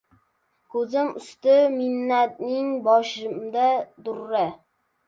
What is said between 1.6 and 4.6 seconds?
minnating boshimga durra.